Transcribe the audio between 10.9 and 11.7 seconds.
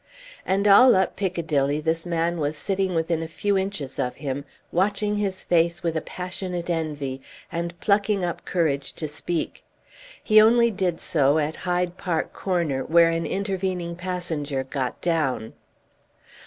so at